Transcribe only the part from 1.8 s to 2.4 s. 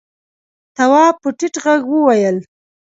وويل: